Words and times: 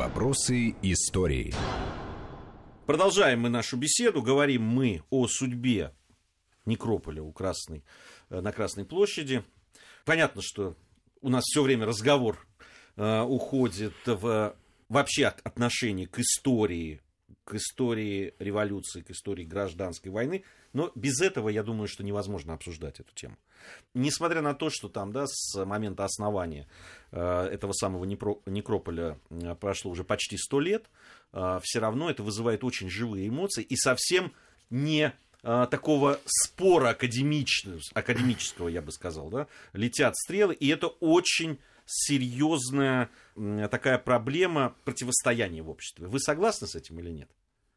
Вопросы 0.00 0.76
истории. 0.80 1.52
Продолжаем 2.86 3.40
мы 3.40 3.50
нашу 3.50 3.76
беседу. 3.76 4.22
Говорим 4.22 4.62
мы 4.62 5.02
о 5.10 5.28
судьбе 5.28 5.92
некрополя 6.64 7.22
у 7.22 7.30
Красной, 7.32 7.84
э, 8.30 8.40
на 8.40 8.50
Красной 8.50 8.86
площади. 8.86 9.44
Понятно, 10.06 10.40
что 10.42 10.74
у 11.20 11.28
нас 11.28 11.44
все 11.44 11.62
время 11.62 11.84
разговор 11.84 12.38
э, 12.96 13.20
уходит 13.20 13.92
в 14.06 14.56
вообще 14.88 15.26
от 15.26 15.46
отношений 15.46 16.06
к 16.06 16.18
истории, 16.18 17.02
к 17.50 17.56
истории 17.56 18.32
революции, 18.38 19.00
к 19.00 19.10
истории 19.10 19.44
гражданской 19.44 20.12
войны. 20.12 20.44
Но 20.72 20.92
без 20.94 21.20
этого, 21.20 21.48
я 21.48 21.64
думаю, 21.64 21.88
что 21.88 22.04
невозможно 22.04 22.54
обсуждать 22.54 23.00
эту 23.00 23.12
тему. 23.12 23.36
Несмотря 23.92 24.40
на 24.40 24.54
то, 24.54 24.70
что 24.70 24.88
там, 24.88 25.10
да, 25.10 25.24
с 25.26 25.64
момента 25.64 26.04
основания 26.04 26.68
э, 27.10 27.20
этого 27.20 27.72
самого 27.72 28.04
некрополя 28.04 29.18
э, 29.30 29.56
прошло 29.56 29.90
уже 29.90 30.04
почти 30.04 30.36
сто 30.36 30.60
лет, 30.60 30.88
э, 31.32 31.58
все 31.64 31.80
равно 31.80 32.08
это 32.08 32.22
вызывает 32.22 32.62
очень 32.62 32.88
живые 32.88 33.26
эмоции 33.26 33.64
и 33.64 33.74
совсем 33.74 34.32
не 34.70 35.12
э, 35.42 35.66
такого 35.68 36.20
спора 36.26 36.90
академического, 36.90 37.80
академического, 37.94 38.68
я 38.68 38.80
бы 38.80 38.92
сказал, 38.92 39.28
да, 39.28 39.48
летят 39.72 40.16
стрелы, 40.16 40.54
и 40.54 40.68
это 40.68 40.86
очень 40.86 41.58
серьезная 41.84 43.10
такая 43.34 43.98
проблема 43.98 44.76
противостояния 44.84 45.62
в 45.62 45.70
обществе. 45.70 46.06
Вы 46.06 46.20
согласны 46.20 46.68
с 46.68 46.76
этим 46.76 47.00
или 47.00 47.10
нет? 47.10 47.28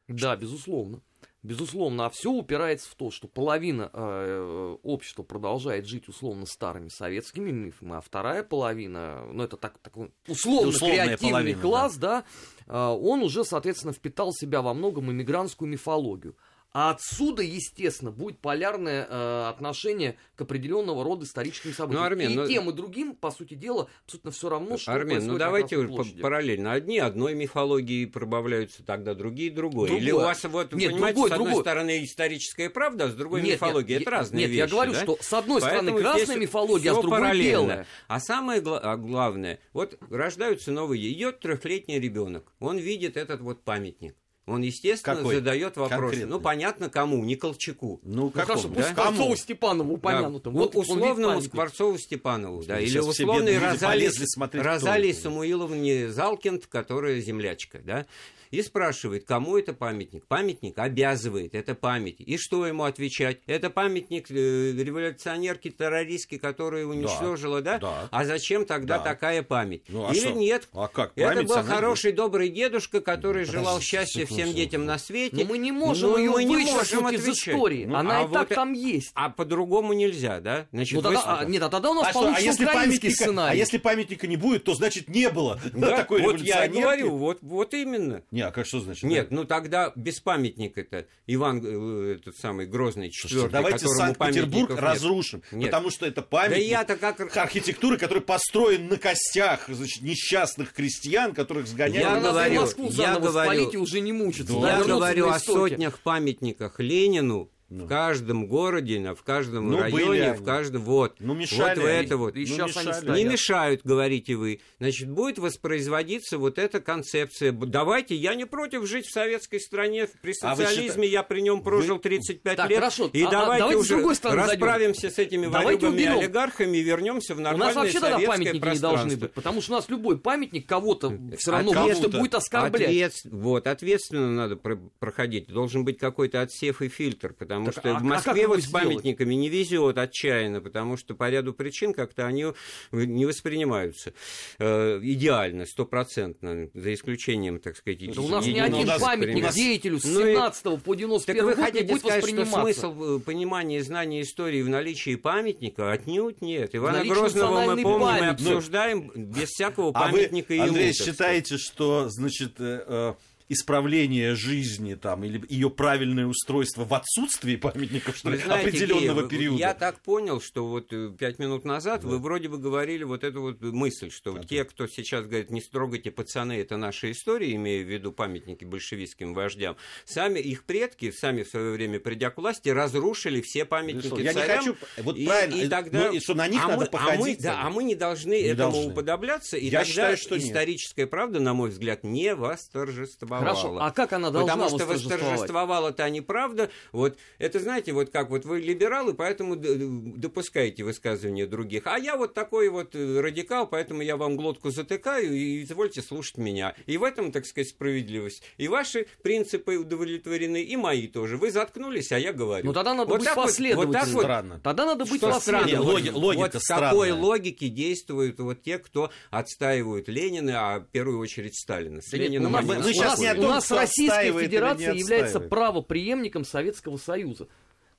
Да, 0.07 0.35
безусловно. 0.35 1.02
Безусловно, 1.41 2.05
а 2.05 2.09
все 2.09 2.31
упирается 2.31 2.89
в 2.89 2.95
то, 2.95 3.11
что 3.11 3.27
половина 3.27 3.89
э, 3.91 4.77
общества 4.81 5.23
продолжает 5.23 5.85
жить 5.85 6.07
условно 6.07 6.45
старыми 6.45 6.88
советскими 6.88 7.52
мифами, 7.52 7.98
а 7.98 8.02
вторая 8.02 8.44
половина, 8.44 9.25
ну 9.25 9.44
это 9.44 9.58
так, 9.58 9.77
такой 9.80 10.13
условно 10.25 10.71
креативный 10.71 11.17
половина, 11.17 11.61
класс, 11.61 11.97
да, 11.97 12.23
да 12.66 12.94
э, 12.94 12.97
он 12.97 13.23
уже, 13.23 13.44
соответственно, 13.44 13.91
впитал 13.91 14.31
в 14.31 14.39
себя 14.39 14.61
во 14.61 14.73
многом 14.73 15.11
иммигрантскую 15.11 15.69
мифологию. 15.69 16.38
А 16.73 16.89
отсюда, 16.89 17.43
естественно, 17.43 18.09
будет 18.09 18.39
полярное 18.39 19.05
э, 19.07 19.45
отношение 19.47 20.17
к 20.35 20.41
определенного 20.41 21.03
рода 21.03 21.23
историческим 21.23 21.71
событиям. 21.71 22.02
Ну, 22.02 22.07
Армен, 22.07 22.31
и 22.31 22.35
ну... 22.35 22.47
тем, 22.47 22.69
и 22.71 22.73
другим, 22.73 23.15
по 23.15 23.30
сути 23.30 23.53
дела, 23.53 23.88
абсолютно 24.05 24.31
все 24.31 24.49
равно, 24.49 24.77
что 24.80 24.91
Армен, 24.91 25.27
ну 25.27 25.38
давайте 25.38 25.77
параллельно. 26.19 26.73
Одни 26.73 26.97
одной 26.97 27.35
мифологии 27.35 28.05
пробавляются, 28.05 28.83
тогда 28.83 29.13
другие 29.13 29.52
другой. 29.52 29.88
Другое. 29.88 30.03
Или 30.03 30.11
у 30.11 30.17
вас, 30.17 30.43
вот, 30.45 30.73
нет, 30.73 30.93
понимаете, 30.93 31.13
другой, 31.13 31.30
с 31.30 31.33
одной 31.33 31.47
другой. 31.47 31.63
стороны 31.63 32.03
историческая 32.03 32.69
правда, 32.71 33.05
а 33.05 33.09
с 33.09 33.13
другой 33.13 33.43
нет, 33.43 33.53
мифология. 33.53 33.99
Нет, 33.99 34.02
Это 34.02 34.11
разные 34.11 34.41
нет, 34.41 34.49
вещи. 34.49 34.61
Нет, 34.61 34.69
я 34.69 34.75
говорю, 34.75 34.93
да? 34.93 35.03
что 35.03 35.17
с 35.21 35.33
одной 35.33 35.61
Поэтому 35.61 35.89
стороны 35.89 36.02
красная 36.02 36.37
мифология, 36.37 36.91
а 36.91 36.95
с 36.95 37.02
другой 37.02 37.19
параллельно. 37.19 37.52
белая. 37.52 37.87
А 38.08 38.19
самое 38.19 38.61
гла- 38.61 38.97
главное, 38.97 39.59
вот 39.73 39.99
рождаются 40.09 40.71
новые, 40.71 41.11
идет 41.13 41.39
трехлетний 41.39 41.99
ребенок, 41.99 42.52
он 42.59 42.80
видит 42.80 43.15
этот 43.15 43.41
вот 43.41 43.63
памятник. 43.63 44.15
Он, 44.45 44.61
естественно, 44.61 45.17
Какой? 45.17 45.36
задает 45.36 45.77
вопрос. 45.77 46.02
Конкретный? 46.02 46.30
Ну, 46.30 46.41
понятно, 46.41 46.89
кому, 46.89 47.23
не 47.23 47.36
Колчаку. 47.36 48.02
Ну, 48.03 48.31
ну, 48.36 48.45
да? 48.45 48.89
Скворцову 48.91 49.36
Степанову 49.38 49.94
упомянутому. 49.94 50.58
Да. 50.58 50.63
Вот 50.63 50.75
условному 50.75 51.41
Скворцову 51.41 51.97
Степанову, 51.97 52.64
да, 52.64 52.80
или 52.80 52.99
условной 52.99 53.58
Розалии, 53.58 54.11
Розалии 54.58 55.14
Самуиловне 55.14 56.09
Залкинд, 56.09 56.67
которая 56.67 57.21
землячка, 57.21 57.80
да 57.80 58.05
и 58.53 58.61
спрашивает, 58.61 59.25
кому 59.25 59.58
это 59.58 59.73
памятник. 59.73 60.27
Памятник 60.27 60.77
обязывает, 60.77 61.55
это 61.55 61.73
память. 61.73 62.17
И 62.19 62.38
что 62.38 62.67
ему 62.67 62.83
отвечать? 62.83 63.39
Это 63.47 63.71
памятник 63.71 64.30
э, 64.30 64.33
революционерки, 64.73 65.71
террористки, 65.71 66.38
которая 66.38 66.86
уничтожила, 66.86 67.61
да? 67.61 67.80
да? 67.80 68.08
А 68.11 68.25
зачем 68.25 68.66
тогда 68.66 68.99
да. 68.99 69.03
такая 69.03 69.41
память? 69.41 69.86
Ну, 69.88 70.08
а 70.08 70.11
Или 70.11 70.19
что? 70.19 70.31
нет? 70.33 70.69
А 70.71 70.88
как? 70.88 71.16
Память, 71.16 71.45
это 71.45 71.47
был 71.47 71.64
хороший, 71.64 72.08
есть? 72.08 72.17
добрый 72.17 72.49
дедушка, 72.49 73.02
который 73.02 73.45
Подожди, 73.45 73.58
желал 73.58 73.81
счастья 73.81 74.25
всем 74.34 74.53
детям 74.53 74.86
на 74.86 74.98
свете. 74.98 75.38
Но 75.38 75.45
мы 75.45 75.58
не 75.58 75.72
можем 75.72 76.12
Но 76.12 76.17
ее 76.17 76.31
мы 76.31 76.44
не 76.44 76.66
можем 76.66 77.09
из 77.09 77.28
истории. 77.28 77.86
Ну, 77.86 77.95
Она 77.95 78.20
а 78.20 78.23
и 78.23 78.26
вот 78.26 78.34
так 78.34 78.52
э... 78.52 78.55
там 78.55 78.73
есть. 78.73 79.11
А 79.14 79.30
по-другому 79.30 79.94
нельзя, 79.94 80.39
да? 80.39 80.67
Значит, 80.71 80.95
ну, 80.95 81.02
тогда, 81.02 81.21
а, 81.26 81.45
нет, 81.45 81.64
а 81.64 81.70
тогда 81.70 81.92
у 81.92 81.94
нас 81.94 82.08
а 82.10 82.14
получится 82.14 82.42
что, 82.42 82.49
а 82.49 82.52
если 82.52 82.66
памятника, 82.66 83.16
сценарий. 83.16 83.52
А 83.52 83.55
если 83.55 83.77
памятника 83.77 84.27
не 84.27 84.38
будет, 84.38 84.64
то 84.64 84.73
значит 84.73 85.10
не 85.10 85.30
было 85.30 85.60
да, 85.73 85.98
такой 85.98 86.22
Вот 86.22 86.39
я 86.39 86.67
говорю, 86.67 87.17
вот, 87.17 87.39
вот 87.42 87.73
именно. 87.73 88.23
Не, 88.32 88.42
а 88.42 88.52
как 88.52 88.66
что 88.66 88.80
значит? 88.80 89.04
Нет, 89.04 89.32
ну 89.32 89.45
тогда 89.45 89.92
без 89.95 90.20
памятника-то 90.20 91.08
Иван, 91.27 91.61
э, 91.64 92.16
этот 92.20 92.38
самый 92.38 92.66
Грозный 92.66 93.10
четвертый, 93.11 93.52
Давайте 93.52 93.88
Санкт-Петербург 93.88 94.72
разрушим, 94.77 95.43
нет. 95.52 95.72
потому 95.72 95.89
что 95.89 96.05
это 96.05 96.22
памятник 96.22 96.88
да 96.88 96.95
как... 96.95 97.38
архитектуры, 97.38 97.98
который 97.98 98.22
построен 98.22 98.88
на 98.88 98.98
костях 98.98 99.66
значит, 99.67 100.02
несчастных 100.02 100.73
крестьян, 100.73 101.33
которых 101.33 101.67
сгоняли. 101.67 102.04
Я 102.04 102.20
говорю, 102.20 102.89
я 102.89 103.20
говорю, 103.20 103.82
уже 103.82 103.99
не 103.99 104.11
мучиться. 104.23 104.54
Я 104.54 104.84
говорю 104.84 105.30
о 105.30 105.39
сотнях 105.39 106.00
памятниках 106.00 106.80
Ленину, 106.80 107.50
ну. 107.69 107.85
В 107.85 107.87
каждом 107.87 108.47
городе, 108.47 109.13
в 109.13 109.23
каждом 109.23 109.71
ну, 109.71 109.79
районе, 109.79 110.33
в 110.33 110.43
каждом 110.43 110.83
вот. 110.83 111.15
Ну 111.19 111.33
мешали. 111.33 111.79
Вот 111.79 111.87
это 111.87 112.17
вот. 112.17 112.35
И 112.35 112.45
ну, 112.45 112.67
мешали. 112.67 113.17
Не 113.17 113.25
мешают, 113.25 113.81
говорите 113.83 114.35
вы. 114.35 114.59
Значит, 114.79 115.09
будет 115.09 115.39
воспроизводиться 115.39 116.37
вот 116.37 116.59
эта 116.59 116.81
концепция. 116.81 117.51
Давайте, 117.51 118.15
я 118.15 118.35
не 118.35 118.45
против 118.45 118.85
жить 118.85 119.05
в 119.07 119.11
советской 119.11 119.59
стране. 119.59 120.07
При 120.21 120.33
а 120.41 120.55
социализме 120.55 121.07
а 121.07 121.11
я 121.11 121.23
при 121.23 121.41
нем 121.41 121.63
прожил 121.63 121.99
35 121.99 122.57
так, 122.57 122.69
лет. 122.69 122.79
Хорошо. 122.79 123.09
И 123.11 123.23
а, 123.23 123.29
давайте, 123.29 123.63
давайте 123.63 123.80
уже 123.80 124.19
расправимся 124.23 125.09
с 125.09 125.17
этими 125.17 125.47
ворюгами 125.47 126.05
олигархами 126.05 126.77
и 126.77 126.81
вернемся 126.81 127.35
в 127.35 127.39
нормальное 127.39 127.73
У 127.73 127.75
нас 127.75 127.75
вообще 127.75 127.99
тогда 127.99 128.19
памятники 128.19 128.68
не 128.68 128.80
должны 128.80 129.18
быть, 129.18 129.33
потому 129.33 129.62
что 129.62 129.74
у 129.74 129.75
нас 129.75 129.89
любой 129.89 130.19
памятник 130.19 130.68
кого-то 130.68 131.18
все 131.38 131.51
равно 131.51 131.71
кого 131.71 132.09
будет 132.09 132.35
оскорблять. 132.35 132.88
Ответ, 132.88 133.13
вот, 133.25 133.68
ответственно 133.68 134.31
надо 134.31 134.56
проходить. 134.56 135.47
Должен 135.47 135.85
быть 135.85 135.97
какой-то 135.97 136.41
отсев 136.41 136.81
и 136.81 136.88
фильтр, 136.88 137.33
потому 137.33 137.62
Потому 137.65 137.74
так, 137.74 137.83
что 137.83 137.95
а, 137.95 138.00
в 138.00 138.03
Москве 138.03 138.45
а 138.45 138.47
вот 138.47 138.62
с 138.62 138.68
памятниками 138.68 139.33
не 139.33 139.50
везет 139.50 139.97
отчаянно, 139.97 140.62
потому 140.62 140.97
что 140.97 141.15
по 141.15 141.29
ряду 141.29 141.53
причин 141.53 141.94
как-то 141.94 142.25
они 142.25 142.47
не 142.91 143.25
воспринимаются 143.25 144.13
э, 144.59 145.00
идеально, 145.01 145.65
стопроцентно, 145.65 146.69
за 146.74 146.94
исключением, 146.94 147.59
так 147.59 147.77
сказать, 147.77 148.00
да 148.13 148.21
У 148.21 148.27
нас 148.27 148.45
ни 148.45 148.59
один 148.59 148.88
памятник 149.00 149.44
нас... 149.44 149.56
деятелю 149.56 150.00
с 150.00 150.03
17 150.03 150.65
ну, 150.65 150.77
по 150.77 150.95
91 150.95 151.45
год 151.45 151.56
вы 151.56 151.62
хотите 151.62 151.85
будет 151.85 152.00
сказать, 152.00 152.27
что 152.27 152.45
смысл 152.45 153.18
э, 153.18 153.19
понимания 153.19 153.77
и 153.77 153.81
знания 153.81 154.21
истории 154.21 154.62
в 154.62 154.69
наличии 154.69 155.15
памятника 155.15 155.91
отнюдь 155.91 156.41
нет. 156.41 156.75
Ивана 156.75 157.03
Грозного 157.06 157.75
мы 157.75 157.81
помним 157.81 158.01
памятник. 158.01 158.47
и 158.47 158.51
обсуждаем 158.51 159.12
без 159.15 159.50
всякого 159.50 159.89
а 159.89 159.94
памятника 159.94 160.51
вы, 160.51 160.57
и 160.57 160.59
Андрей, 160.59 160.94
считаете, 160.94 161.57
что, 161.57 162.09
значит, 162.09 162.53
э, 162.59 162.83
э 162.88 163.13
исправление 163.53 164.36
жизни 164.36 164.95
там, 164.95 165.24
или 165.24 165.44
ее 165.50 165.69
правильное 165.69 166.25
устройство 166.25 166.86
в 166.86 166.94
отсутствии 166.94 167.56
памятников 167.56 168.18
что 168.18 168.30
ли, 168.30 168.38
знаете, 168.38 168.69
определенного 168.69 169.21
Гея, 169.21 169.30
периода. 169.30 169.59
Я 169.59 169.74
так 169.74 170.00
понял, 170.01 170.41
что 170.41 170.68
вот 170.68 170.91
э, 170.91 171.12
пять 171.18 171.39
минут 171.39 171.65
назад 171.65 172.01
да. 172.01 172.07
вы 172.07 172.19
вроде 172.19 172.50
бы 172.50 172.57
говорили 172.57 173.03
вот 173.03 173.24
эту 173.24 173.42
вот 173.42 173.62
мысль, 173.62 174.12
что 174.12 174.33
да, 174.33 174.44
те, 174.44 174.63
кто 174.65 174.88
сейчас 174.88 175.25
говорит, 175.25 175.50
не 175.50 175.62
строгайте 175.62 176.12
пацаны, 176.12 176.53
это 176.53 176.77
наша 176.77 177.12
история, 177.12 177.53
имея 177.53 177.83
в 177.83 177.88
виду 177.88 178.12
памятники 178.12 178.65
большевистским 178.65 179.33
вождям, 179.33 179.77
сами 180.06 180.39
их 180.39 180.63
предки, 180.63 181.12
сами 181.12 181.44
в 181.44 181.47
свое 181.47 181.71
время 181.71 182.00
придя 182.00 182.30
к 182.30 182.38
власти, 182.38 182.69
разрушили 182.69 183.42
все 183.42 183.65
памятники 183.65 184.21
я 184.21 184.33
царям. 184.33 184.65
Не 184.65 184.71
хочу, 184.71 184.77
вот 184.97 185.18
и, 185.18 185.25
правильно, 185.25 185.62
и 185.62 185.68
тогда, 185.68 186.00
ну, 186.00 186.13
и 186.13 186.19
что 186.19 186.33
на 186.33 186.47
них 186.47 186.62
а 186.63 186.68
надо 186.68 186.86
мы, 186.86 186.86
походить. 186.88 187.19
А 187.19 187.21
мы, 187.21 187.38
да, 187.38 187.62
а 187.62 187.69
мы 187.69 187.83
не 187.83 187.95
должны 187.95 188.33
не 188.33 188.47
этому 188.47 188.71
должны. 188.71 188.92
уподобляться, 188.92 189.57
и 189.57 189.65
я 189.65 189.80
тогда 189.80 189.86
считаю, 189.86 190.18
что 190.18 190.38
историческая 190.38 191.03
нет. 191.03 191.12
правда, 191.12 191.39
на 191.39 191.53
мой 191.53 191.69
взгляд, 191.69 192.03
не 192.03 192.36
восторжествовала. 192.36 193.43
Хорошо, 193.44 193.77
а 193.80 193.92
как 193.92 194.13
она 194.13 194.31
должна 194.31 194.54
Потому 194.56 194.77
что 194.77 194.88
восторжествовала-то 194.88 196.09
неправда. 196.09 196.69
Вот 196.92 197.18
это, 197.38 197.59
знаете, 197.59 197.92
вот 197.94 198.09
как 198.09 198.30
вот 198.30 198.45
вы 198.45 198.59
либералы, 198.59 199.13
поэтому 199.13 199.56
допускаете 199.56 200.83
высказывания 200.83 201.45
других. 201.45 201.83
А 201.86 201.98
я 201.98 202.18
вот 202.18 202.33
такой 202.33 202.69
вот 202.69 202.95
э, 202.95 203.19
радикал, 203.19 203.68
поэтому 203.68 204.01
я 204.01 204.18
вам 204.18 204.36
глотку 204.38 204.71
затыкаю 204.71 205.33
и 205.33 205.63
извольте 205.63 206.01
слушать 206.01 206.38
меня. 206.38 206.75
И 206.86 206.98
в 206.98 207.04
этом, 207.04 207.31
так 207.31 207.45
сказать, 207.45 207.69
справедливость. 207.69 208.44
И 208.57 208.68
ваши 208.68 209.07
принципы 209.22 209.78
удовлетворены, 209.78 210.63
и 210.63 210.75
мои 210.75 211.07
тоже. 211.07 211.38
Вы 211.38 211.51
заткнулись, 211.51 212.12
а 212.12 212.19
я 212.19 212.34
говорю. 212.34 212.66
Ну 212.66 212.74
тогда 212.74 212.94
надо 212.94 213.10
вот 213.10 213.19
быть 213.19 213.34
последовательным. 213.34 214.04
Вот, 214.04 214.13
вот 214.13 214.24
странно. 214.24 214.60
Тогда 214.63 214.86
надо 214.86 215.06
быть 215.06 215.22
последовательным. 215.22 215.84
Логи, 215.84 216.10
логика 216.10 216.42
вот 216.54 216.56
в 216.56 216.68
какой 216.68 217.12
логике 217.12 217.69
действуют 217.69 218.40
вот 218.40 218.62
те, 218.62 218.78
кто 218.78 219.12
отстаивают 219.30 220.07
Ленина, 220.07 220.75
а 220.75 220.80
в 220.80 220.86
первую 220.86 221.19
очередь 221.19 221.56
Сталина. 221.56 222.01
С 222.01 222.12
Лениным 222.13 222.51
мы, 222.51 222.62
мы 222.62 222.84
сейчас 222.94 223.19
не 223.24 223.30
о 223.30 223.36
том, 223.36 223.46
у 223.46 223.48
нас 223.50 223.72
Российская 223.72 224.31
Федерация 224.31 224.94
является 224.94 225.40
правоприемником 225.40 226.46
Советского 226.46 226.98
Союза. 226.98 227.48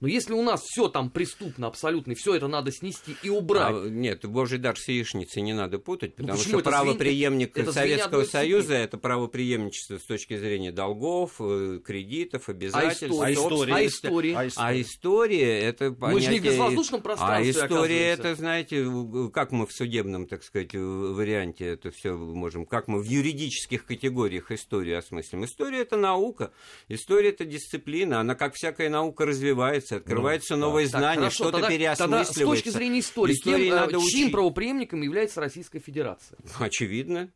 Но 0.05 0.09
если 0.09 0.35
у 0.35 0.43
нас 0.43 0.61
все 0.61 0.89
там 0.89 1.09
преступно 1.09 1.67
абсолютно, 1.67 2.13
и 2.13 2.15
все 2.15 2.35
это 2.35 2.47
надо 2.47 2.71
снести 2.71 3.17
и 3.23 3.31
убрать. 3.31 3.75
А, 3.75 3.89
нет, 3.89 4.27
Божий 4.27 4.59
дар 4.59 4.77
с 4.79 4.87
яичницей 4.87 5.41
не 5.41 5.55
надо 5.55 5.79
путать, 5.79 6.19
ну, 6.19 6.27
потому 6.27 6.43
ну, 6.43 6.45
что 6.45 6.59
правоприемник 6.59 7.57
это 7.57 7.73
Советского 7.73 8.25
Союза 8.25 8.75
это 8.75 8.99
правоприемничество 8.99 9.97
с 9.97 10.03
точки 10.03 10.37
зрения 10.37 10.73
долгов, 10.73 11.37
э, 11.39 11.81
кредитов, 11.83 12.51
обязательств. 12.51 13.19
А 13.19 13.33
история? 13.33 13.75
А 13.75 13.87
история? 13.87 14.37
А 14.37 14.47
история, 14.47 14.59
а 14.59 14.81
история 14.83 15.61
это 15.61 15.91
понятие... 15.93 16.13
Мы 16.13 16.21
же 16.21 16.33
не 16.33 16.41
в 16.41 16.43
безвоздушном 16.53 17.01
пространстве, 17.01 17.63
А 17.63 17.65
история 17.65 18.09
это, 18.11 18.35
знаете, 18.35 18.87
как 19.33 19.53
мы 19.53 19.67
в 19.67 19.73
судебном, 19.73 20.27
так 20.27 20.43
сказать, 20.43 20.75
варианте 20.75 21.65
это 21.65 21.91
все 21.91 22.15
можем, 22.15 22.67
как 22.67 22.89
мы 22.89 23.01
в 23.01 23.07
юридических 23.07 23.87
категориях 23.87 24.51
историю 24.51 24.99
осмыслим. 24.99 25.47
История 25.47 25.81
это 25.81 25.97
наука, 25.97 26.53
история 26.89 27.31
это 27.31 27.47
дисциплина, 27.47 28.21
она 28.21 28.35
как 28.35 28.53
всякая 28.53 28.91
наука 28.91 29.25
развивается 29.25 29.94
развивается, 29.95 30.13
открываются 30.13 30.57
ну, 30.57 30.61
новые 30.67 30.89
да. 30.89 30.99
знания, 30.99 31.31
что-то 31.31 31.69
переосмысливается. 31.69 32.07
Тогда, 32.07 32.25
с 32.25 32.35
точки 32.35 32.69
зрения 32.69 33.01
истории, 33.01 33.35
истории 33.35 33.67
кем, 33.69 33.77
надо 33.77 33.99
чьим 34.01 34.31
правоприемником 34.31 35.03
является 35.03 35.41
Российская 35.41 35.81
Федерация? 35.81 36.39
Очевидно. 36.59 37.31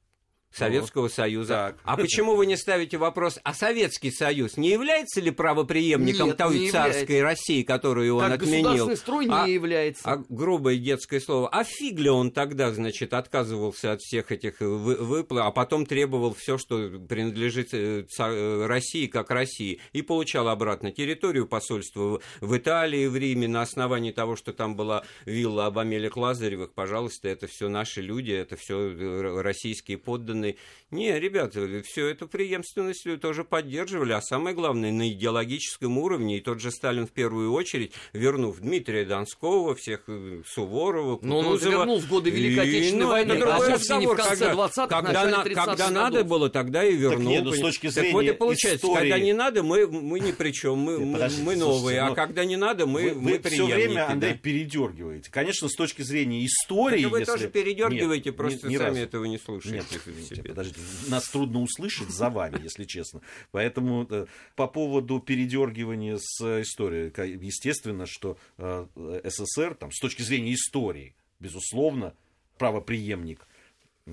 Советского 0.52 1.02
вот. 1.02 1.12
Союза. 1.12 1.54
Так. 1.54 1.76
А 1.84 1.96
почему 1.96 2.34
вы 2.34 2.46
не 2.46 2.56
ставите 2.56 2.96
вопрос, 2.96 3.38
а 3.42 3.54
Советский 3.54 4.10
Союз 4.10 4.56
не 4.56 4.70
является 4.70 5.20
ли 5.20 5.30
правоприемником 5.30 6.28
Нет, 6.28 6.36
той 6.36 6.70
царской 6.70 7.16
является. 7.16 7.22
России, 7.22 7.62
которую 7.62 8.16
он 8.16 8.30
как 8.30 8.42
отменил? 8.42 8.96
строй 8.96 9.26
не 9.26 9.32
а, 9.32 9.46
является. 9.46 10.02
А 10.04 10.24
грубое 10.28 10.76
детское 10.76 11.20
слово. 11.20 11.48
А 11.48 11.64
фиг 11.64 11.98
ли 11.98 12.10
он 12.10 12.30
тогда, 12.30 12.72
значит, 12.72 13.12
отказывался 13.12 13.92
от 13.92 14.00
всех 14.00 14.32
этих 14.32 14.60
выплат, 14.60 15.44
а 15.44 15.50
потом 15.50 15.86
требовал 15.86 16.34
все, 16.34 16.58
что 16.58 16.90
принадлежит 17.08 17.72
э, 17.72 18.06
э, 18.18 18.66
России 18.66 19.06
как 19.06 19.30
России, 19.30 19.80
и 19.92 20.02
получал 20.02 20.48
обратно 20.48 20.92
территорию 20.92 21.46
посольства 21.46 22.20
в 22.40 22.56
Италии, 22.56 23.06
в 23.06 23.16
Риме, 23.16 23.48
на 23.48 23.62
основании 23.62 24.12
того, 24.12 24.36
что 24.36 24.52
там 24.52 24.76
была 24.76 25.04
вилла 25.26 25.66
Абамелек 25.66 26.16
Лазаревых, 26.16 26.72
пожалуйста, 26.72 27.28
это 27.28 27.46
все 27.46 27.68
наши 27.68 28.00
люди, 28.00 28.32
это 28.32 28.56
все 28.56 28.90
э, 28.90 29.40
российские 29.42 29.98
подданные 29.98 30.38
подданные. 30.38 30.56
Не, 30.90 31.20
ребята, 31.20 31.82
всю 31.85 32.06
эту 32.06 32.26
преемственность 32.26 33.06
тоже 33.20 33.44
поддерживали, 33.44 34.12
а 34.12 34.23
самое 34.23 34.56
главное, 34.56 34.90
на 34.90 35.11
идеологическом 35.11 35.99
уровне, 35.99 36.38
и 36.38 36.40
тот 36.40 36.61
же 36.61 36.70
Сталин 36.70 37.06
в 37.06 37.11
первую 37.11 37.52
очередь, 37.52 37.93
вернув 38.14 38.61
Дмитрия 38.61 39.05
Донского, 39.05 39.75
всех 39.75 40.05
э, 40.06 40.40
Суворова, 40.46 41.19
Но 41.20 41.40
он 41.40 41.58
вернул 41.58 42.00
в 42.00 42.08
годы 42.08 42.31
Великой 42.31 42.62
Отечественной 42.62 43.00
и, 43.00 43.05
ну, 43.05 43.08
войны, 43.08 43.32
а 43.35 43.58
вовсе 43.58 43.96
не 43.99 44.06
в 44.06 44.14
конце 44.14 44.50
20-х, 44.50 44.87
когда, 44.87 45.43
когда, 45.43 45.67
когда 45.67 45.90
надо 45.90 46.25
было, 46.25 46.49
тогда 46.49 46.82
и 46.82 46.96
вернул. 46.96 47.34
Так, 47.34 47.44
нет, 47.44 47.44
ну, 47.44 47.52
с 47.52 47.61
точки 47.61 47.88
зрения 47.88 48.08
так 48.08 48.14
вот 48.14 48.25
и 48.25 48.32
получается, 48.32 48.87
истории... 48.87 49.11
когда 49.11 49.19
не 49.19 49.32
надо, 49.34 49.62
мы, 49.62 49.87
мы 49.88 50.20
ни 50.20 50.32
при 50.32 50.52
чем, 50.52 50.79
мы, 50.79 50.99
мы, 51.00 51.29
мы 51.43 51.56
новые, 51.56 52.00
а 52.00 52.14
когда 52.14 52.46
не 52.46 52.56
надо, 52.56 52.87
мы, 52.87 53.11
вы, 53.11 53.20
мы 53.20 53.38
вы 53.38 53.50
все 53.50 53.67
время, 53.67 54.08
Андрей, 54.08 54.32
да? 54.32 54.38
передергиваете. 54.38 55.31
Конечно, 55.31 55.69
с 55.69 55.75
точки 55.75 56.00
зрения 56.00 56.46
истории... 56.46 57.00
Это 57.00 57.08
вы 57.11 57.19
если... 57.19 57.32
тоже 57.32 57.49
передергиваете, 57.49 58.31
нет, 58.31 58.37
просто 58.37 58.69
ни, 58.69 58.73
ни 58.73 58.76
сами 58.79 58.88
разу. 58.88 59.00
этого 59.00 59.25
не 59.26 59.37
слушаете. 59.37 59.84
Нет, 59.93 60.27
подождите, 60.36 60.80
нас 61.08 61.28
трудно 61.28 61.60
услышать 61.60 62.10
за 62.10 62.30
вами, 62.30 62.62
если 62.62 62.84
честно. 62.84 63.20
Поэтому 63.50 64.06
э, 64.08 64.26
по 64.56 64.66
поводу 64.66 65.20
передергивания 65.20 66.19
с 66.20 66.62
историей, 66.62 67.12
естественно, 67.44 68.06
что 68.06 68.38
э, 68.58 68.86
СССР, 69.25 69.75
там, 69.75 69.92
с 69.92 70.00
точки 70.00 70.22
зрения 70.22 70.54
истории, 70.54 71.14
безусловно, 71.40 72.14
правоприемник 72.58 73.40
Э, 73.40 73.57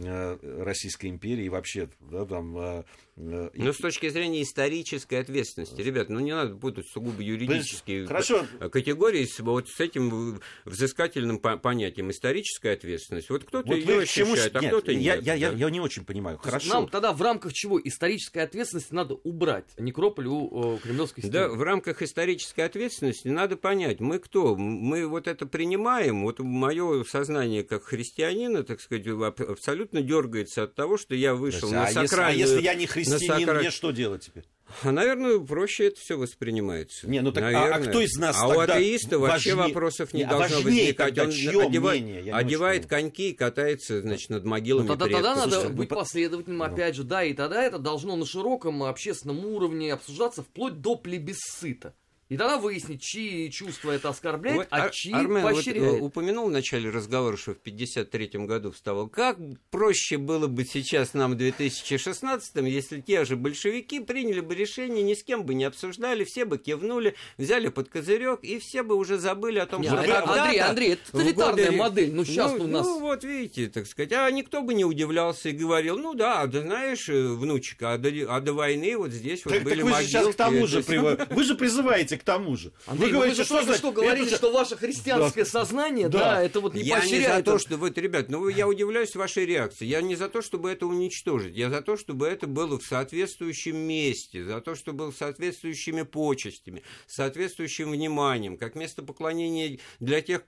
Российской 0.04 1.08
империи 1.08 1.46
и 1.46 1.50
вообще, 1.50 1.90
да, 2.00 2.26
там... 2.26 2.58
Э, 2.58 2.84
э, 3.18 3.50
ну, 3.54 3.74
с 3.74 3.78
точки 3.78 4.10
зрения 4.10 4.42
исторической 4.42 5.16
ответственности, 5.16 5.80
ребят, 5.82 6.10
ну, 6.10 6.20
не 6.20 6.34
надо 6.34 6.56
путать 6.56 6.88
сугубо 6.88 7.22
юридические 7.22 8.06
Хорошо. 8.06 8.46
категории 8.72 9.26
с, 9.26 9.40
вот 9.40 9.70
с 9.70 9.80
этим 9.80 10.42
взыскательным 10.66 11.40
понятием 11.40 12.12
историческая 12.12 12.72
ответственность. 12.72 13.30
Вот 13.30 13.46
кто-то 13.46 13.68
вот 13.68 13.78
ее 13.78 14.02
ощущает, 14.02 14.54
чему... 14.54 14.66
а 14.66 14.68
кто-то 14.68 14.94
нет. 14.94 15.04
Я, 15.04 15.16
я, 15.16 15.22
да? 15.22 15.34
я, 15.34 15.52
я 15.52 15.70
не 15.70 15.80
очень 15.80 16.04
понимаю. 16.04 16.38
Хорошо. 16.38 16.74
Нам 16.74 16.90
тогда 16.90 17.14
в 17.14 17.22
рамках 17.22 17.54
чего 17.54 17.80
исторической 17.82 18.40
ответственности 18.40 18.94
надо 18.94 19.16
убрать 19.16 19.66
некрополь 19.78 20.28
у 20.28 20.78
Кремлевской 20.84 21.24
стены? 21.24 21.34
Да, 21.34 21.50
в 21.50 21.62
рамках 21.64 22.02
исторической 22.02 22.62
ответственности 22.62 23.28
надо 23.28 23.56
понять, 23.56 24.00
мы 24.00 24.20
кто? 24.20 24.56
Мы 24.56 25.08
вот 25.08 25.28
это 25.28 25.46
принимаем, 25.46 26.24
вот 26.24 26.40
мое 26.40 27.04
сознание 27.06 27.64
как 27.64 27.84
христианина, 27.84 28.64
так 28.64 28.82
сказать, 28.82 29.08
абсолютно 29.08 29.85
абсолютно 29.86 30.02
дергается 30.02 30.64
от 30.64 30.76
того, 30.76 30.98
что 30.98 31.16
я 31.16 31.34
вышел 31.34 31.70
есть, 31.72 31.74
на 31.74 31.88
сакральную... 31.88 32.40
Если, 32.40 32.54
а 32.54 32.56
если 32.56 32.66
я 32.66 32.76
не 32.76 32.88
христианин, 32.88 33.46
сакра... 33.46 33.60
мне 33.60 33.72
что 33.72 33.92
делать 33.92 34.26
теперь? 34.26 34.44
А, 34.82 34.92
наверное, 34.92 35.40
проще 35.40 35.88
это 35.88 36.00
все 36.00 36.18
воспринимается. 36.18 37.08
Не, 37.08 37.22
ну 37.22 37.32
так, 37.32 37.44
наверное. 37.44 37.74
А, 37.74 37.76
а 37.76 37.80
кто 37.80 38.02
из 38.02 38.18
нас 38.18 38.36
А 38.40 38.48
у 38.48 38.60
атеиста 38.60 39.20
вообще 39.20 39.54
важнее... 39.54 39.74
вопросов 39.74 40.14
не, 40.14 40.24
не 40.24 40.26
должно 40.26 40.62
возникать. 40.62 41.18
Он 41.20 41.30
одевает, 41.30 42.02
мнение, 42.02 42.34
одевает 42.34 42.86
коньки 42.88 43.30
и 43.30 43.34
катается, 43.34 44.02
значит, 44.02 44.30
над 44.30 44.44
могилами 44.44 44.88
ну, 44.88 44.98
тогда, 44.98 45.16
тогда 45.16 45.36
надо 45.36 45.52
Слушайте, 45.52 45.74
быть 45.76 45.90
вы... 45.90 45.96
последовательным, 45.96 46.58
ну. 46.58 46.64
опять 46.66 46.96
же, 46.96 47.04
да, 47.04 47.24
и 47.24 47.34
тогда 47.34 47.64
это 47.64 47.78
должно 47.78 48.16
на 48.16 48.26
широком 48.26 48.84
общественном 48.84 49.46
уровне 49.46 49.94
обсуждаться 49.94 50.42
вплоть 50.42 50.82
до 50.82 50.96
плебисцита. 50.96 51.94
И 52.28 52.38
тогда 52.38 52.58
выяснить, 52.58 53.04
чьи 53.04 53.52
чувства 53.52 53.92
это 53.92 54.10
оскорбляет, 54.10 54.58
вот, 54.58 54.68
а 54.72 54.90
чьи 54.90 55.14
Армен 55.14 55.44
поощряет. 55.44 55.84
Вот, 55.84 55.98
э, 55.98 56.00
упомянул 56.00 56.48
в 56.48 56.52
начале 56.52 56.90
разговора, 56.90 57.38
что 57.38 57.54
в 57.54 57.60
1953 57.60 58.48
году 58.48 58.72
вставал. 58.72 59.08
Как 59.08 59.38
проще 59.70 60.18
было 60.18 60.48
бы 60.48 60.66
сейчас 60.66 61.14
нам 61.14 61.34
в 61.34 61.36
2016, 61.36 62.56
если 62.64 63.02
те 63.02 63.26
же 63.26 63.36
большевики 63.36 64.00
приняли 64.00 64.40
бы 64.40 64.56
решение, 64.56 65.04
ни 65.04 65.14
с 65.14 65.24
кем 65.24 65.44
бы 65.44 65.54
не 65.54 65.66
обсуждали, 65.66 66.24
все 66.24 66.46
бы 66.46 66.58
кивнули, 66.58 67.14
взяли 67.38 67.68
под 67.68 67.90
козырек, 67.90 68.40
и 68.42 68.58
все 68.58 68.82
бы 68.82 68.96
уже 68.96 69.20
забыли 69.20 69.60
о 69.60 69.68
том, 69.68 69.84
Нет, 69.84 69.92
что 69.92 70.02
это, 70.02 70.24
Андрей, 70.24 70.60
Андрей, 70.62 70.94
это 70.94 71.12
тоталитарная 71.12 71.66
годы... 71.66 71.78
модель. 71.78 72.12
Ну, 72.12 72.26
сейчас 72.26 72.54
ну, 72.54 72.64
у 72.64 72.68
нас... 72.68 72.88
Ну, 72.88 73.02
вот 73.02 73.24
видите, 73.24 73.68
так 73.68 73.86
сказать. 73.86 74.12
А 74.14 74.32
никто 74.32 74.64
бы 74.64 74.74
не 74.74 74.84
удивлялся 74.84 75.50
и 75.50 75.52
говорил, 75.52 76.00
ну 76.00 76.16
да, 76.16 76.48
да 76.48 76.62
знаешь, 76.62 77.08
э, 77.08 77.28
внучка, 77.28 77.94
а 77.94 77.98
до, 78.00 78.10
а 78.30 78.42
до 78.42 78.54
войны 78.54 78.98
вот 78.98 79.12
здесь 79.12 79.42
так, 79.42 79.54
вот 79.54 79.62
были 79.62 79.76
так 79.76 79.84
вы 79.84 79.92
могилки. 79.92 80.12
Же 80.12 80.20
сейчас 80.20 80.34
к 80.34 80.38
тому 80.38 80.66
же, 80.66 80.82
вы 81.30 81.44
же 81.44 81.54
призываете 81.54 82.15
к 82.18 82.24
тому 82.24 82.56
же. 82.56 82.72
Андрей, 82.86 83.08
вы 83.08 83.12
ну 83.12 83.20
говорите, 83.20 83.42
вы 83.42 83.46
что, 83.46 83.62
что, 83.62 83.74
что 83.76 83.92
говорите, 83.92 84.28
это... 84.28 84.36
что 84.38 84.52
ваше 84.52 84.76
христианское 84.76 85.44
да. 85.44 85.50
сознание, 85.50 86.10
да. 86.10 86.20
да, 86.20 86.44
это 86.44 86.60
вот 86.60 86.74
не 86.74 86.82
Я 86.82 87.06
не 87.06 87.22
за 87.22 87.42
то, 87.44 87.60
что 87.60 87.78
вот, 87.78 87.98
ребят, 87.98 88.30
ну 88.30 88.48
я 88.48 88.68
удивляюсь 88.68 89.16
вашей 89.16 89.46
реакции. 89.46 89.86
Я 89.86 90.02
не 90.02 90.16
за 90.16 90.30
то, 90.30 90.42
чтобы 90.42 90.72
это 90.72 90.86
уничтожить. 90.86 91.56
Я 91.56 91.70
за 91.70 91.82
то, 91.82 91.98
чтобы 91.98 92.28
это 92.28 92.48
было 92.48 92.80
в 92.80 92.84
соответствующем 92.84 93.78
месте, 93.78 94.44
за 94.44 94.62
то, 94.62 94.76
чтобы 94.76 94.98
было 95.00 95.12
соответствующими 95.12 96.04
почестями, 96.04 96.84
соответствующим 97.08 97.92
вниманием, 97.92 98.58
как 98.58 98.76
место 98.76 99.04
поклонения 99.04 99.80
для 100.00 100.22
тех, 100.22 100.44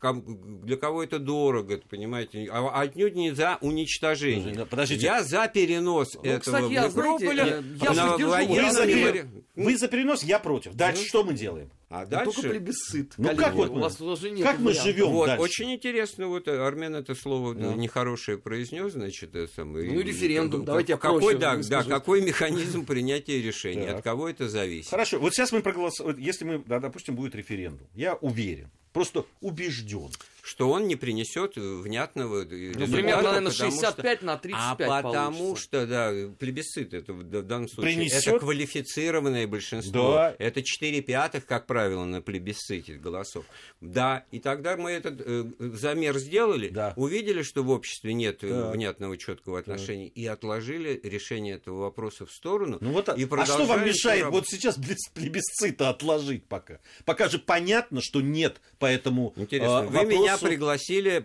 для 0.64 0.78
кого 0.78 1.04
это 1.04 1.20
дорого, 1.20 1.82
понимаете, 1.90 2.48
а 2.52 2.82
отнюдь 2.82 3.16
не 3.16 3.32
за 3.32 3.58
уничтожение. 3.62 4.66
Подождите. 4.66 5.06
Я 5.06 5.24
за 5.24 5.48
перенос 5.48 6.16
ну, 6.16 6.22
этого 6.24 6.40
кстати, 6.40 6.74
я, 6.74 6.90
знаете, 6.90 7.24
я, 7.24 7.94
на 7.94 8.18
вы, 8.18 8.72
за, 8.72 9.28
вы 9.56 9.78
за 9.78 9.88
перенос, 9.88 10.24
я 10.24 10.40
против. 10.40 10.74
Дальше 10.76 11.02
ну, 11.04 11.08
что 11.08 11.24
мы 11.24 11.34
делаем? 11.34 11.57
А 11.90 12.06
дальше... 12.06 12.34
Только 12.34 12.50
плебисцит. 12.50 13.14
Ну 13.18 13.36
как 13.36 13.54
вот 13.54 13.70
у 13.70 13.80
вас 13.80 14.02
уже 14.02 14.30
нет 14.30 14.46
Как 14.46 14.60
мы 14.60 14.74
живем 14.74 15.12
вот, 15.12 15.28
дальше? 15.28 15.42
Очень 15.42 15.74
интересно, 15.74 16.28
вот 16.28 16.48
Армен 16.48 16.96
это 16.96 17.16
слово 17.16 17.56
да. 17.56 17.74
нехорошее 17.74 18.38
произнес, 18.38 18.92
значит, 18.92 19.36
это 19.36 19.52
самое. 19.54 19.90
Ну 19.92 20.02
референдум, 20.02 20.62
как, 20.62 20.66
давайте 20.66 20.98
какой, 20.98 21.36
да, 21.38 21.56
да, 21.56 21.84
какой 21.84 22.22
механизм 22.22 22.86
принятия 22.86 23.42
решения, 23.42 23.92
от 23.92 24.04
кого 24.04 24.28
это 24.28 24.50
зависит? 24.50 24.90
Хорошо, 24.90 25.20
вот 25.20 25.34
сейчас 25.34 25.54
мы 25.54 25.62
проголосуем, 25.62 26.18
если 26.18 26.44
мы, 26.44 26.64
да, 26.66 26.80
допустим, 26.80 27.16
будет 27.16 27.36
референдум, 27.36 27.88
я 27.96 28.16
уверен, 28.16 28.70
просто 28.92 29.26
убежден, 29.40 30.10
что 30.48 30.70
он 30.70 30.88
не 30.88 30.96
принесет 30.96 31.58
внятного 31.58 32.46
ну, 32.46 32.52
результата. 32.52 32.92
Примерно, 32.92 33.24
наверное, 33.24 33.52
65 33.52 34.18
что... 34.18 34.26
на 34.26 34.38
35 34.38 34.88
А 34.88 35.02
потому 35.02 35.38
получится. 35.38 35.64
что, 35.64 35.88
да, 35.88 36.14
плебисцит, 36.40 36.94
это 36.94 37.12
в 37.12 37.24
данном 37.24 37.68
случае, 37.68 37.96
принесет... 37.96 38.28
это 38.28 38.40
квалифицированное 38.40 39.46
большинство. 39.46 40.14
Да. 40.14 40.36
Это 40.40 40.64
4 40.64 41.02
пятых, 41.02 41.46
как 41.46 41.68
правило, 41.68 42.06
на 42.06 42.22
плебисците 42.22 42.94
голосов. 42.94 43.44
Да, 43.82 44.24
и 44.32 44.40
тогда 44.40 44.78
мы 44.78 44.92
этот 44.92 45.20
э, 45.20 45.44
замер 45.60 46.18
сделали, 46.18 46.70
да. 46.70 46.94
увидели, 46.96 47.42
что 47.42 47.64
в 47.64 47.70
обществе 47.70 48.14
нет 48.14 48.42
э, 48.42 48.50
да. 48.50 48.72
внятного 48.72 49.18
четкого 49.18 49.60
отношения, 49.60 50.12
да. 50.16 50.22
и 50.22 50.26
отложили 50.28 50.98
решение 51.04 51.56
этого 51.56 51.82
вопроса 51.82 52.26
в 52.26 52.32
сторону. 52.32 52.78
Ну 52.80 52.92
вот, 52.92 53.10
и 53.10 53.28
а 53.30 53.46
что 53.46 53.66
вам 53.66 53.86
мешает 53.86 54.24
работать. 54.24 54.50
вот 54.50 54.58
сейчас 54.58 54.78
плебисцита 55.14 55.90
отложить 55.90 56.46
пока? 56.46 56.80
Пока 57.04 57.28
же 57.28 57.38
понятно, 57.38 58.00
что 58.00 58.22
нет, 58.22 58.62
поэтому 58.80 59.34
Интересно, 59.36 59.80
э, 59.80 59.88
вы 59.88 60.06
меня 60.06 60.37
пригласили 60.38 61.24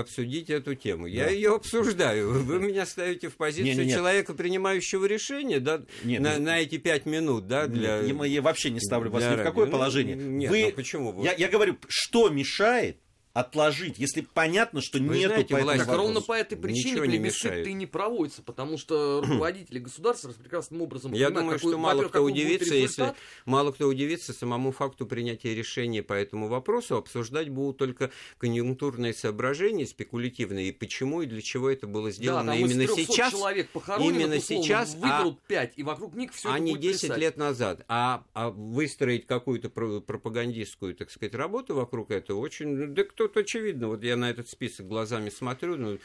обсудить 0.00 0.50
эту 0.50 0.74
тему. 0.74 1.06
Я 1.06 1.24
да. 1.24 1.30
ее 1.30 1.54
обсуждаю. 1.56 2.42
Вы 2.42 2.58
меня 2.58 2.86
ставите 2.86 3.28
в 3.28 3.36
позицию 3.36 3.76
не, 3.76 3.86
не, 3.86 3.92
человека, 3.92 4.34
принимающего 4.34 5.04
решение 5.04 5.60
да, 5.60 5.82
нет, 6.04 6.20
на, 6.20 6.38
на 6.38 6.60
эти 6.60 6.78
пять 6.78 7.06
минут. 7.06 7.46
Да, 7.46 7.66
для... 7.66 8.00
Я 8.00 8.42
вообще 8.42 8.70
не 8.70 8.80
ставлю 8.80 9.10
вас 9.10 9.24
ни 9.24 9.36
в 9.36 9.42
какое 9.42 9.66
ну, 9.66 9.72
положение. 9.72 10.16
Нет, 10.16 10.50
вы... 10.50 10.66
ну 10.66 10.72
почему? 10.72 11.24
Я, 11.24 11.34
я 11.34 11.48
говорю, 11.48 11.76
что 11.88 12.28
мешает 12.28 12.98
отложить, 13.38 13.98
если 13.98 14.22
понятно, 14.22 14.80
что 14.80 14.98
Вы 14.98 15.18
нету 15.18 15.34
знаете, 15.34 15.54
по 15.54 15.60
власть, 15.60 15.84
так 15.84 15.96
ровно 15.96 16.20
по 16.20 16.32
этой 16.32 16.58
причине 16.58 17.02
плебисцит 17.02 17.66
и 17.66 17.72
не 17.72 17.86
проводится, 17.86 18.42
потому 18.42 18.78
что 18.78 19.20
руководители 19.24 19.78
государства 19.78 20.32
прекрасным 20.32 20.82
образом 20.82 21.12
Я 21.12 21.30
думаю, 21.30 21.58
какой, 21.58 21.70
что 21.70 21.78
мало 21.78 22.08
кто 22.08 22.22
удивится, 22.22 22.74
если 22.74 23.14
мало 23.44 23.70
кто 23.70 23.86
удивится 23.86 24.32
самому 24.32 24.72
факту 24.72 25.06
принятия 25.06 25.54
решения 25.54 26.02
по 26.02 26.14
этому 26.14 26.48
вопросу, 26.48 26.96
обсуждать 26.96 27.48
будут 27.48 27.78
только 27.78 28.10
конъюнктурные 28.38 29.14
соображения, 29.14 29.86
спекулятивные, 29.86 30.70
и 30.70 30.72
почему 30.72 31.22
и 31.22 31.26
для 31.26 31.42
чего 31.42 31.70
это 31.70 31.86
было 31.86 32.10
сделано 32.10 32.52
да, 32.52 32.58
именно 32.58 32.88
сейчас. 32.88 33.32
человек 33.32 33.68
именно 34.00 34.40
сейчас, 34.40 34.94
выберут 34.94 35.38
а, 35.44 35.48
5, 35.48 35.72
и 35.76 35.82
вокруг 35.84 36.14
них 36.14 36.32
все 36.32 36.50
а 36.50 36.58
не 36.58 36.76
10 36.76 37.02
писать. 37.02 37.18
лет 37.18 37.36
назад. 37.36 37.84
А, 37.88 38.24
а 38.34 38.50
выстроить 38.50 39.26
какую-то 39.26 39.70
пропагандистскую, 39.70 40.94
так 40.94 41.10
сказать, 41.10 41.34
работу 41.34 41.74
вокруг 41.74 42.10
этого 42.10 42.40
очень... 42.40 42.94
Да 42.94 43.04
кто-то 43.28 43.40
очевидно, 43.40 43.88
вот 43.88 44.02
я 44.02 44.16
на 44.16 44.30
этот 44.30 44.48
список 44.48 44.88
глазами 44.88 45.30
смотрю, 45.30 45.76
ну, 45.76 45.98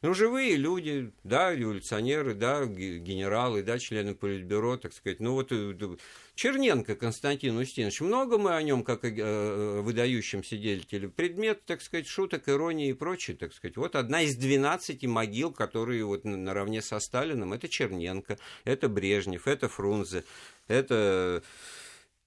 ну, 0.00 0.14
живые 0.14 0.56
люди, 0.56 1.10
да, 1.24 1.54
революционеры, 1.54 2.34
да, 2.34 2.64
генералы, 2.66 3.62
да, 3.62 3.78
члены 3.78 4.14
политбюро, 4.14 4.76
так 4.76 4.92
сказать. 4.92 5.18
Ну, 5.18 5.32
вот 5.32 5.48
э, 5.50 5.74
Черненко 6.36 6.94
Константин 6.94 7.56
Устинович, 7.56 8.00
много 8.00 8.38
мы 8.38 8.54
о 8.54 8.62
нем, 8.62 8.84
как 8.84 9.02
о 9.02 9.08
э, 9.08 9.80
выдающемся 9.80 10.56
деятеле, 10.56 11.08
предмет, 11.08 11.64
так 11.64 11.82
сказать, 11.82 12.06
шуток, 12.06 12.48
иронии 12.48 12.90
и 12.90 12.92
прочее, 12.92 13.36
так 13.36 13.52
сказать. 13.52 13.76
Вот 13.76 13.96
одна 13.96 14.22
из 14.22 14.36
12 14.36 15.04
могил, 15.06 15.50
которые 15.50 16.04
вот 16.04 16.24
наравне 16.24 16.80
со 16.80 17.00
Сталиным, 17.00 17.52
это 17.52 17.68
Черненко, 17.68 18.38
это 18.64 18.88
Брежнев, 18.88 19.48
это 19.48 19.68
Фрунзе, 19.68 20.22
это 20.68 20.94
Э, 20.98 21.40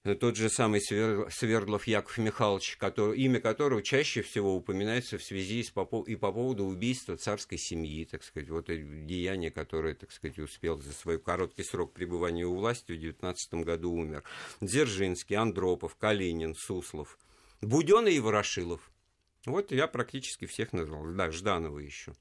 тот 0.04 0.36
же 0.36 0.50
самый 0.50 0.82
Свердлов 0.82 1.86
Яков 1.86 2.18
Михайлович, 2.18 2.78
который, 2.78 3.20
имя 3.20 3.40
которого 3.40 3.84
чаще 3.84 4.24
всего 4.24 4.56
упоминается 4.56 5.20
в 5.20 5.24
связи 5.24 5.62
с, 5.64 5.70
по, 5.70 6.04
и 6.08 6.16
по 6.16 6.32
поводу 6.32 6.66
убийства 6.66 7.18
царской 7.18 7.60
семьи, 7.60 8.06
так 8.06 8.24
сказать, 8.24 8.50
вот 8.50 8.66
деяние, 8.66 9.52
которое, 9.52 9.94
так 9.94 10.12
сказать, 10.12 10.40
успел 10.40 10.82
за 10.82 10.92
свой 10.94 11.20
короткий 11.20 11.64
срок 11.64 11.94
пребывания 11.94 12.46
у 12.46 12.56
власти 12.56 12.94
в 12.94 13.00
19 13.00 13.54
году 13.66 13.92
умер. 13.92 14.24
Дзержинский, 14.60 15.36
Андропов, 15.36 15.96
Калинин, 15.96 16.56
Суслов, 16.56 17.20
Буденный 17.62 18.16
и 18.16 18.20
Ворошилов. 18.20 18.92
Вот 19.46 19.72
я 19.72 19.88
практически 19.88 20.46
всех 20.46 20.74
назвал, 20.74 21.06
да, 21.14 21.30
Жданова 21.32 21.78
еще. 21.78 22.16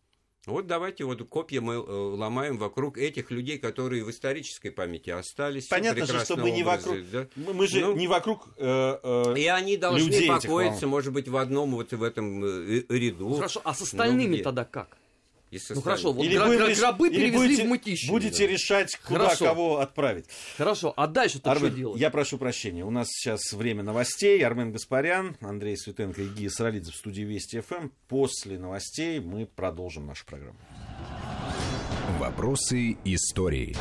Вот 0.47 0.67
давайте 0.67 1.05
вот 1.05 1.23
копья 1.29 1.61
мы 1.61 1.75
э, 1.75 1.79
ломаем 1.79 2.57
вокруг 2.57 2.97
этих 2.97 3.31
людей, 3.31 3.59
которые 3.59 4.05
в 4.05 4.11
исторической 4.11 4.71
памяти 4.71 5.11
остались. 5.11 5.67
Понятно 5.67 6.07
же, 6.07 6.21
что 6.21 6.37
мы 6.37 6.51
не 6.51 6.63
вокруг, 6.63 6.97
да? 7.13 7.27
мы 7.37 7.67
же 7.67 7.81
ну, 7.81 7.95
не 7.95 8.09
вокруг 8.09 8.49
э, 8.57 8.99
э, 9.03 9.35
И 9.37 9.47
они 9.47 9.77
должны 9.77 10.27
покоиться, 10.27 10.87
может 10.87 11.13
быть, 11.13 11.29
в 11.29 11.37
одном 11.37 11.73
вот 11.73 11.93
в 11.93 12.03
этом 12.03 12.43
э, 12.43 12.85
ряду. 12.89 13.35
Хорошо, 13.35 13.61
а 13.65 13.75
с 13.75 13.83
остальными 13.83 14.39
ну, 14.39 14.43
тогда 14.43 14.65
как? 14.65 14.97
И 15.51 15.59
Ну 15.71 15.81
хорошо, 15.81 16.13
вот 16.13 16.25
или 16.25 16.37
гра- 16.37 16.47
будем, 16.47 16.75
гробы 16.75 17.09
или 17.09 17.17
перевезли 17.17 17.39
будете, 17.49 17.65
в 17.65 17.67
мытищи. 17.67 18.09
Будете 18.09 18.47
да. 18.47 18.53
решать, 18.53 18.97
куда 18.97 19.25
хорошо. 19.25 19.45
кого 19.45 19.79
отправить. 19.81 20.27
Хорошо, 20.57 20.95
а 20.97 21.07
дальше-то 21.09 21.51
Армен, 21.51 21.71
что 21.71 21.77
делать? 21.77 22.01
Я 22.01 22.11
прошу 22.11 22.39
прощения, 22.39 22.85
у 22.85 22.91
нас 22.91 23.09
сейчас 23.09 23.53
время 23.53 23.83
новостей. 23.83 24.45
Армен 24.45 24.71
Гаспарян, 24.73 25.37
Андрей 25.41 25.77
Светенко 25.77 26.23
и 26.23 26.29
Гия 26.29 26.51
Саралидзе 26.51 26.93
в 26.93 26.95
студии 26.95 27.23
Вести 27.23 27.61
ФМ. 27.61 27.89
После 28.09 28.59
новостей 28.59 29.19
мы 29.21 29.47
продолжим 29.47 30.07
нашу 30.07 30.25
программу. 30.25 30.59
Вопросы 32.19 32.97
истории. 33.05 33.77